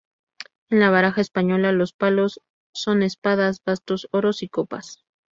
[0.71, 2.41] En la baraja española, los palos
[2.73, 5.05] son: espadas, bastos, oros y copas.